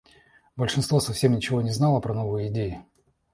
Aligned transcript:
Большинство 0.55 0.99
совсем 0.99 1.33
ничего 1.35 1.61
не 1.61 1.69
знало 1.69 1.99
про 1.99 2.15
новые 2.15 2.47
идеи. 2.49 2.83